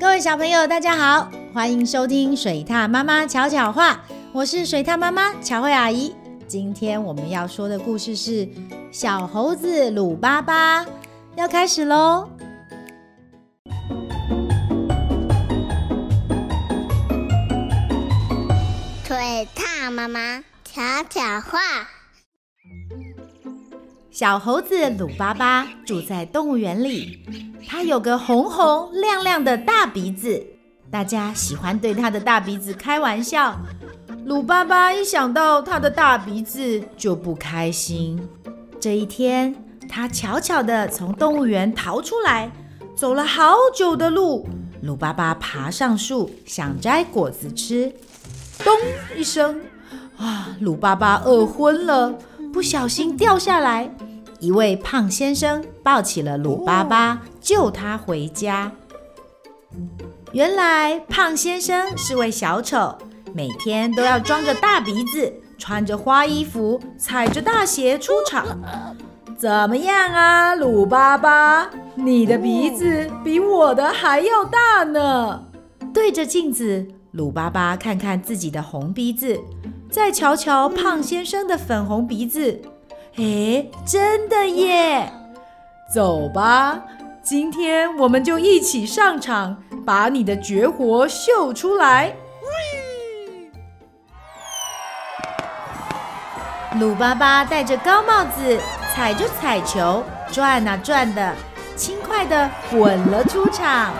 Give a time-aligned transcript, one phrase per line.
[0.00, 3.98] 各位小朋友，大家好，欢迎收听水獭妈妈巧巧话，
[4.32, 6.14] 我是水獭妈妈巧慧阿姨。
[6.46, 8.46] 今天我们要说的故事是
[8.92, 10.84] 《小猴子鲁巴巴》，
[11.34, 12.30] 要开始喽。
[19.04, 20.80] 水獭妈妈巧
[21.10, 21.58] 巧话。
[24.12, 30.42] 小猴子鲁巴巴住在动物园里，它有个红红亮亮的大鼻子，
[30.90, 33.54] 大家喜欢对它的大鼻子开玩笑。
[34.24, 38.26] 鲁巴巴一想到它的大鼻子就不开心。
[38.80, 39.54] 这一天，
[39.86, 42.50] 它悄悄地从动物园逃出来，
[42.96, 44.48] 走了好久的路。
[44.80, 47.92] 鲁巴巴爬上树，想摘果子吃。
[48.64, 48.72] 咚
[49.14, 49.60] 一声，
[50.16, 50.56] 啊！
[50.60, 52.18] 鲁巴巴饿昏了，
[52.50, 53.94] 不小心掉下来。
[54.40, 58.70] 一位胖先生抱起了鲁巴巴，救他回家。
[60.32, 62.94] 原来胖先生是位小丑，
[63.32, 68.44] 每天都要装着大鼻子，穿着花衣服，踩着大鞋出场。
[69.34, 71.70] 怎么样啊，鲁巴巴？
[71.94, 75.42] 你的鼻子比我的还要大呢！
[75.94, 76.86] 对着镜子。
[77.12, 79.40] 鲁巴巴看看自己的红鼻子，
[79.90, 82.60] 再瞧瞧胖先生的粉红鼻子，
[83.16, 85.10] 哎，真的耶！
[85.94, 86.84] 走吧，
[87.28, 92.16] 今天我们就一起上场，把你的绝活秀出来。
[96.80, 98.58] 鲁巴巴戴着高帽子，
[98.94, 101.34] 踩着彩球，转啊转的，
[101.76, 103.92] 轻快地滚了出场。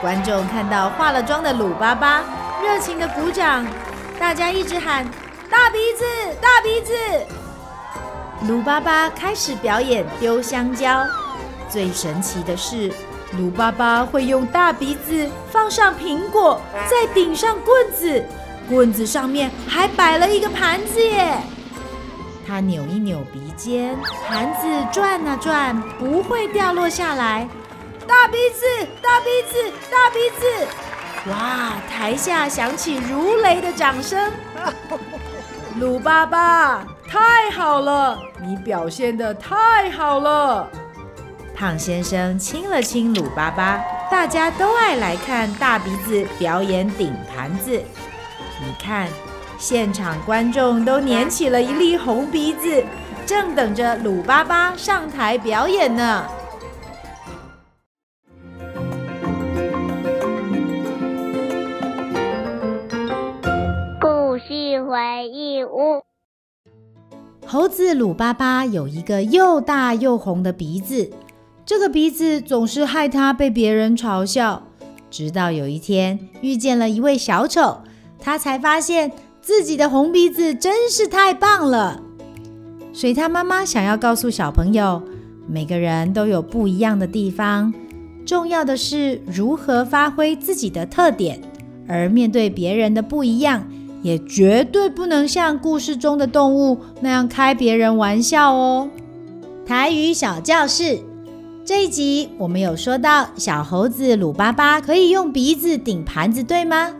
[0.00, 2.24] 观众看到化了妆的鲁巴巴，
[2.62, 3.66] 热情的鼓掌，
[4.18, 5.04] 大家一直喊
[5.50, 6.04] “大鼻子，
[6.40, 6.94] 大鼻子”。
[8.48, 11.06] 鲁巴巴开始表演丢香蕉，
[11.68, 12.92] 最神奇的是，
[13.38, 18.24] 鲁巴巴会用大鼻子放上苹果，再顶上棍子，
[18.68, 21.36] 棍子上面还摆了一个盘子耶。
[22.46, 27.48] 他扭一扭鼻尖，盘子转啊转，不会掉落下来。
[28.06, 28.66] 大鼻子，
[29.00, 31.30] 大鼻子，大鼻子！
[31.30, 31.72] 哇！
[31.90, 34.30] 台下响起如雷的掌声。
[35.80, 40.68] 鲁巴巴，太好了，你表现得太好了。
[41.54, 47.70] 胖先生亲了亲鲁巴巴，大家都爱来看大鼻子表演顶盘子。
[47.70, 49.08] 你看，
[49.56, 52.84] 现场观众都捻起了一粒红鼻子，
[53.24, 56.26] 正等着鲁巴巴上台表演呢。
[64.00, 66.02] 故事回忆屋。
[67.46, 71.08] 猴子鲁巴巴有一个又大又红的鼻子，
[71.66, 74.62] 这个鼻子总是害他被别人嘲笑。
[75.10, 77.78] 直到有一天遇见了一位小丑，
[78.18, 82.02] 他才发现自己的红鼻子真是太棒了。
[82.92, 85.02] 水獭妈妈想要告诉小朋友，
[85.46, 87.72] 每个人都有不一样的地方，
[88.26, 91.40] 重要的是如何发挥自己的特点，
[91.88, 93.66] 而面对别人的不一样。
[94.02, 98.90] 也绝对不能像故事中的动物那样开别人玩笑哦。
[99.64, 100.98] 台语小教室
[101.66, 106.94] 这一集，我们有说到小猴子鲁巴巴可以用鼻子顶盘子，对吗？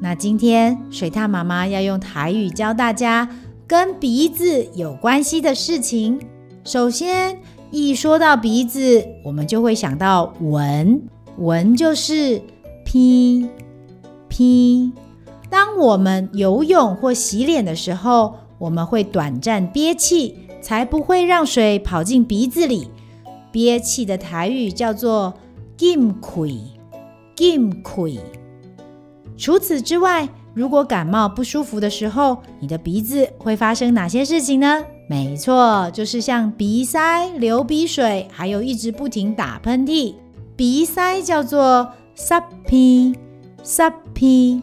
[0.00, 3.28] 那今天水獭妈妈要用台语教大家
[3.68, 6.18] 跟鼻子有关系的事情。
[6.64, 7.38] 首先，
[7.70, 11.00] 一说到鼻子，我们就会想到闻，
[11.38, 12.42] 闻就是
[12.84, 13.48] 呸
[14.28, 14.90] 呸。
[15.48, 22.88] 当我们游泳或洗脸的时候，我们会短暂憋气，才不会让水跑进鼻子里。
[23.52, 25.34] 憋气的台语叫做
[25.76, 26.72] “禁气”，
[27.34, 28.20] 禁气。
[29.36, 34.84] 除此之外，如果感冒不舒服的时候，你的鼻子会发生哪些事情呢？
[35.08, 40.14] 没错，就是像鼻塞、流鼻水，还有一直不停打喷嚏。
[40.54, 43.16] 鼻塞叫做“撒鼻”，
[43.62, 44.62] 撒鼻。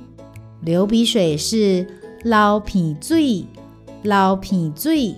[0.61, 1.87] 流鼻水是
[2.23, 3.45] 流鼻水，
[4.03, 5.15] 流鼻水；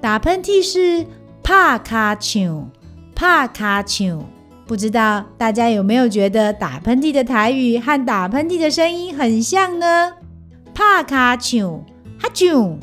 [0.00, 1.06] 打喷嚏是
[1.42, 2.64] 拍卡啾，
[3.14, 4.24] 拍卡丘。
[4.66, 10.12] 不知道大家有没有觉得打喷嚏的台语和打喷嚏的声音很像呢？
[10.72, 11.82] 拍卡丘，
[12.18, 12.76] 哈啾。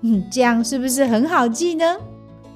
[0.00, 1.96] 嗯，这样是不是很好记呢？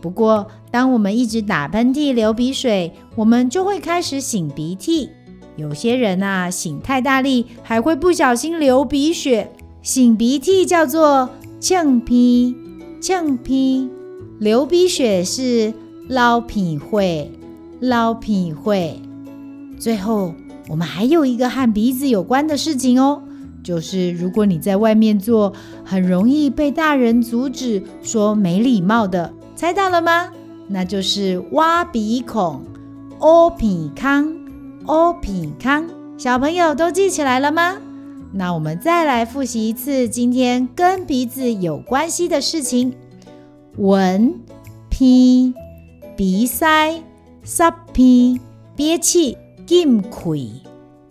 [0.00, 5.10] 不过，当我们一直打喷嚏、流鼻水，我们就会开始擤鼻涕。
[5.56, 9.52] 有些人呐，擤太大力，还会不小心流鼻血。
[9.84, 11.28] 擤鼻涕叫做
[11.60, 12.56] 呛鼻，
[13.00, 13.90] 呛鼻；
[14.38, 15.74] 流鼻血是
[16.12, 17.30] 流鼻血，
[17.80, 18.96] 流鼻血。
[19.78, 20.34] 最后
[20.68, 23.22] 我们还有一个和鼻子有关的事情哦，
[23.64, 30.28] 就是如果你在外面做，很容易被大人阻止，说没礼貌的，猜到了吗？
[30.68, 32.60] 那就是挖鼻孔，
[33.22, 34.36] 乌鼻康，
[34.88, 35.86] 乌鼻康。
[36.18, 37.78] 小朋友都记起来了吗？
[38.34, 42.92] 那我们再来复习一次今天跟鼻子有关系的事情：
[43.78, 44.34] 闻、
[44.90, 45.54] 鼻、
[46.16, 47.02] 鼻塞、
[47.42, 48.40] 塞鼻、
[48.76, 49.36] 憋气、
[49.66, 50.62] 禁气、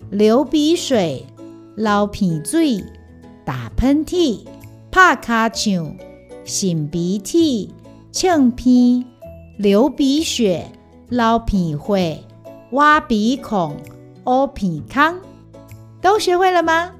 [0.09, 1.25] 流鼻水、
[1.75, 2.83] 流鼻水、
[3.43, 4.41] 打喷嚏、
[4.91, 5.95] 拍卡唱、
[6.45, 7.73] 擤鼻涕、
[8.11, 9.05] 呛鼻、
[9.57, 10.71] 流鼻血、
[11.09, 12.19] 流鼻血、
[12.71, 13.77] 挖鼻孔、
[14.25, 15.19] 挖鼻康，
[16.01, 16.91] 都学会了吗？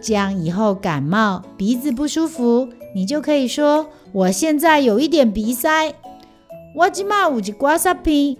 [0.00, 5.94] 这样以后感冒鼻子不舒服，你就可以说：“我现在有一点鼻塞。”
[6.74, 8.38] 我今嘛有一挂塞鼻，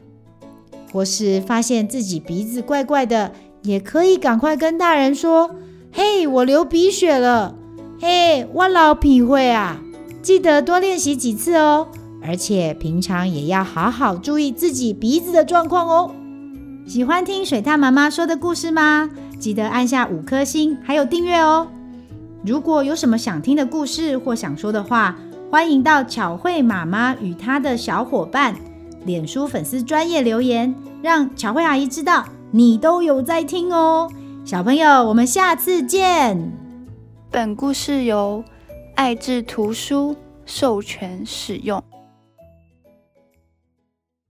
[0.92, 3.32] 或是发现自己鼻子怪怪的，
[3.62, 5.50] 也可以赶快跟大人说
[5.92, 7.54] ：“嘿，我流鼻血了。
[8.00, 9.80] ”“嘿，我老鼻会啊！”
[10.22, 11.88] 记得多练习几次哦，
[12.22, 16.14] 而且平常也要好好注意自己鼻子的状况哦。
[16.86, 19.10] 喜欢听水獭妈妈说的故事吗？
[19.38, 21.68] 记得按下五颗星，还有订阅哦。
[22.44, 25.18] 如果有什么想听的故事或想说的话，
[25.52, 28.56] 欢迎到巧慧妈妈与她的小伙伴
[29.04, 34.10] 脸书粉丝专业留言，让巧慧阿姨知道你都有在听哦。
[34.46, 36.52] 小朋友，我们下次见。
[37.30, 38.42] 本故事由
[38.94, 40.16] 爱智图书
[40.46, 41.84] 授权使用。